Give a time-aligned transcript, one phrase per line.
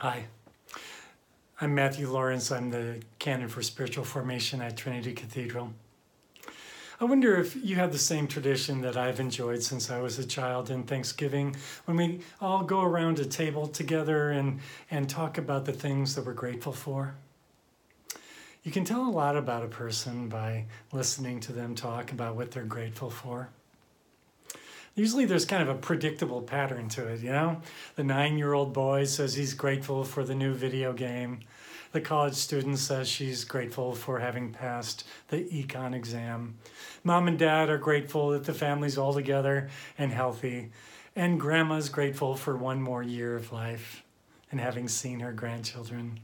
[0.00, 0.26] Hi,
[1.58, 2.52] I'm Matthew Lawrence.
[2.52, 5.72] I'm the canon for spiritual formation at Trinity Cathedral.
[7.00, 10.26] I wonder if you have the same tradition that I've enjoyed since I was a
[10.26, 11.56] child in Thanksgiving,
[11.86, 16.26] when we all go around a table together and, and talk about the things that
[16.26, 17.14] we're grateful for.
[18.64, 22.50] You can tell a lot about a person by listening to them talk about what
[22.50, 23.48] they're grateful for.
[24.96, 27.60] Usually there's kind of a predictable pattern to it, you know?
[27.96, 31.40] The nine year old boy says he's grateful for the new video game.
[31.92, 36.56] The college student says she's grateful for having passed the econ exam.
[37.04, 39.68] Mom and dad are grateful that the family's all together
[39.98, 40.70] and healthy.
[41.14, 44.02] And grandma's grateful for one more year of life
[44.50, 46.20] and having seen her grandchildren.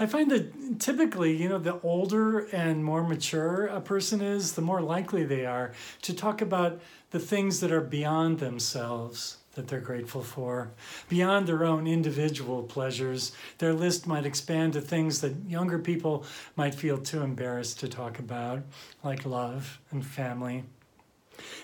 [0.00, 4.62] I find that typically, you know, the older and more mature a person is, the
[4.62, 9.78] more likely they are to talk about the things that are beyond themselves that they're
[9.78, 10.70] grateful for.
[11.10, 16.24] Beyond their own individual pleasures, their list might expand to things that younger people
[16.56, 18.62] might feel too embarrassed to talk about,
[19.04, 20.64] like love and family.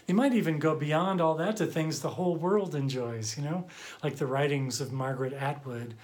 [0.06, 3.66] They might even go beyond all that to things the whole world enjoys, you know,
[4.02, 5.94] like the writings of Margaret Atwood,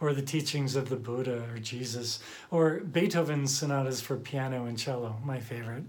[0.00, 5.16] or the teachings of the Buddha or Jesus, or Beethoven's sonatas for piano and cello,
[5.24, 5.84] my favorite.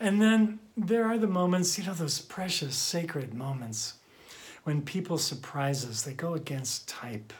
[0.00, 3.94] And then there are the moments, you know, those precious, sacred moments
[4.68, 7.32] when people surprise us, they go against type.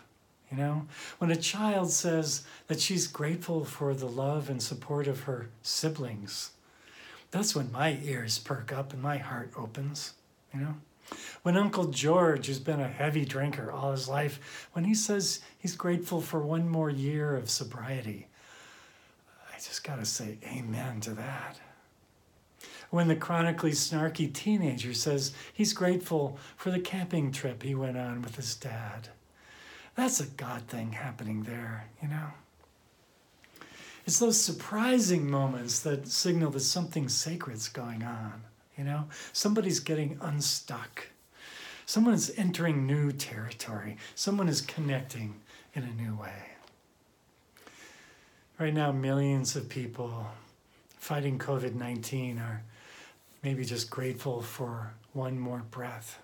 [0.51, 0.86] You know,
[1.19, 6.53] when a child says that she's grateful for the love and support of her siblings,
[7.31, 10.15] that's when my ears perk up and my heart opens,
[10.53, 10.75] you know.
[11.43, 15.75] When Uncle George, who's been a heavy drinker all his life, when he says he's
[15.75, 18.27] grateful for one more year of sobriety,
[19.51, 21.59] I just got to say amen to that.
[22.91, 28.23] When the chronically snarky teenager says he's grateful for the camping trip he went on
[28.23, 29.09] with his dad,
[29.95, 32.29] that's a God thing happening there, you know?
[34.09, 38.41] It's those surprising moments that signal that something sacred's going on,
[38.74, 39.05] you know?
[39.35, 41.08] Somebody's getting unstuck.
[41.85, 43.98] Someone is entering new territory.
[44.14, 45.35] Someone is connecting
[45.74, 46.57] in a new way.
[48.58, 50.29] Right now, millions of people
[50.96, 52.63] fighting COVID 19 are
[53.42, 56.19] maybe just grateful for one more breath,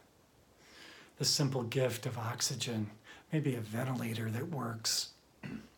[1.18, 2.92] the simple gift of oxygen,
[3.30, 5.10] maybe a ventilator that works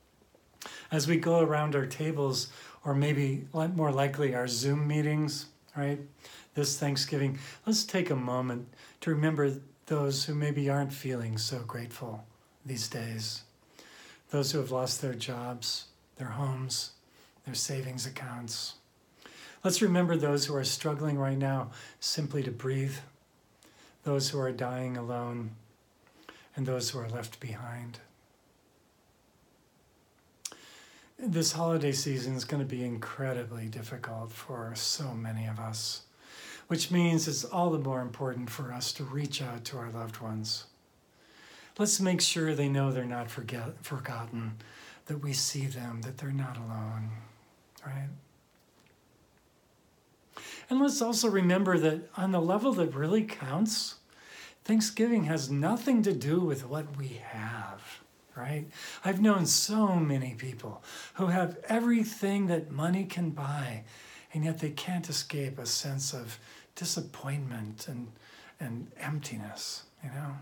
[0.91, 2.49] as we go around our tables,
[2.85, 5.99] or maybe more likely our Zoom meetings, right?
[6.55, 8.69] This Thanksgiving, let's take a moment
[9.01, 9.53] to remember
[9.87, 12.25] those who maybe aren't feeling so grateful
[12.65, 13.43] these days.
[14.31, 15.87] Those who have lost their jobs,
[16.17, 16.93] their homes,
[17.45, 18.75] their savings accounts.
[19.63, 21.71] Let's remember those who are struggling right now
[22.01, 22.97] simply to breathe,
[24.05, 25.51] those who are dying alone,
[26.55, 27.99] and those who are left behind.
[31.19, 36.03] This holiday season is going to be incredibly difficult for so many of us,
[36.67, 40.21] which means it's all the more important for us to reach out to our loved
[40.21, 40.67] ones.
[41.79, 44.57] Let's make sure they know they're not forget, forgotten,
[45.07, 47.09] that we see them, that they're not alone,
[47.85, 48.11] right?
[50.69, 53.95] And let's also remember that on the level that really counts,
[54.65, 58.03] Thanksgiving has nothing to do with what we have
[58.37, 58.67] right?
[59.05, 60.83] I've known so many people
[61.15, 63.85] who have everything that money can buy,
[64.33, 66.39] and yet they can't escape a sense of
[66.75, 68.09] disappointment and,
[68.61, 70.37] and emptiness, you know?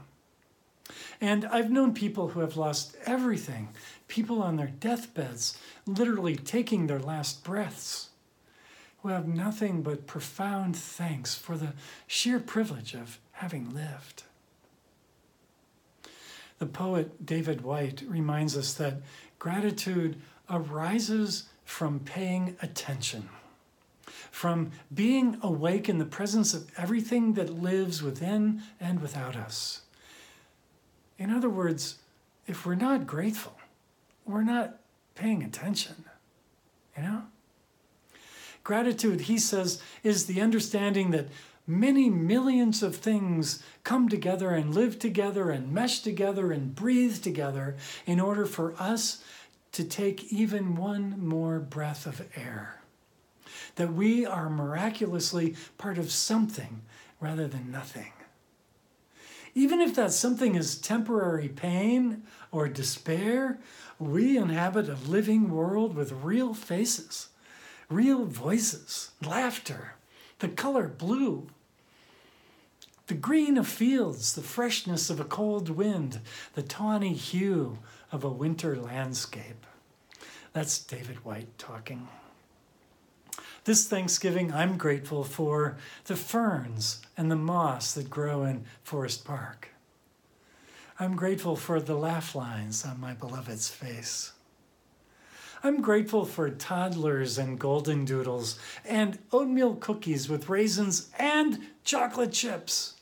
[1.20, 3.68] And I've known people who have lost everything,
[4.08, 8.10] people on their deathbeds, literally taking their last breaths,
[9.02, 11.72] who have nothing but profound thanks for the
[12.06, 14.24] sheer privilege of having lived.
[16.58, 19.02] The poet David Whyte reminds us that
[19.38, 23.28] gratitude arises from paying attention,
[24.30, 29.82] from being awake in the presence of everything that lives within and without us.
[31.18, 31.96] In other words,
[32.46, 33.56] if we're not grateful,
[34.26, 34.76] we're not
[35.14, 36.04] paying attention,
[36.96, 37.22] you know?
[38.62, 41.28] Gratitude, he says, is the understanding that
[41.66, 47.76] many millions of things come together and live together and mesh together and breathe together
[48.06, 49.22] in order for us
[49.72, 52.80] to take even one more breath of air.
[53.76, 56.82] That we are miraculously part of something
[57.20, 58.12] rather than nothing.
[59.54, 63.58] Even if that something is temporary pain or despair,
[63.98, 67.28] we inhabit a living world with real faces,
[67.88, 69.94] real voices, laughter,
[70.44, 71.46] the color blue,
[73.06, 76.20] the green of fields, the freshness of a cold wind,
[76.52, 77.78] the tawny hue
[78.12, 79.64] of a winter landscape.
[80.52, 82.08] That's David Whyte talking.
[83.64, 89.70] This Thanksgiving, I'm grateful for the ferns and the moss that grow in Forest Park.
[91.00, 94.32] I'm grateful for the laugh lines on my beloved's face.
[95.64, 102.96] I'm grateful for toddlers and golden doodles and oatmeal cookies with raisins and chocolate chips.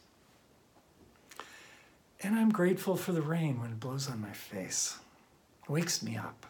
[2.23, 4.97] And I'm grateful for the rain when it blows on my face,
[5.64, 6.47] it wakes me up.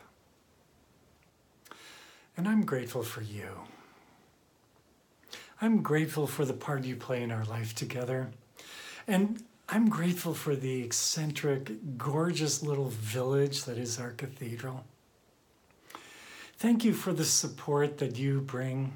[2.36, 3.48] And I'm grateful for you.
[5.62, 8.28] I'm grateful for the part you play in our life together.
[9.08, 14.84] And I'm grateful for the eccentric, gorgeous little village that is our cathedral.
[16.62, 18.92] Thank you for the support that you bring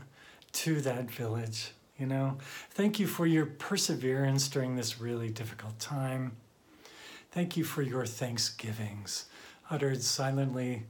[0.53, 1.73] to that village.
[1.99, 2.39] You know,
[2.71, 6.37] thank you for your perseverance during this really difficult time.
[7.33, 9.25] Thank you for your thanksgivings,
[9.69, 10.85] uttered silently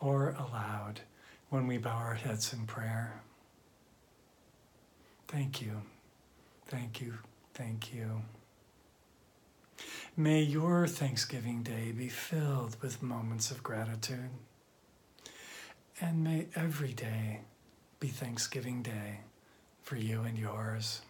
[0.00, 1.00] or aloud
[1.48, 3.22] when we bow our heads in prayer.
[5.28, 5.80] Thank you,
[6.66, 7.14] thank you,
[7.54, 8.20] thank you.
[10.14, 14.28] May your Thanksgiving Day be filled with moments of gratitude.
[16.00, 17.40] And may every day
[17.98, 19.20] be Thanksgiving Day
[19.82, 21.00] for you and yours.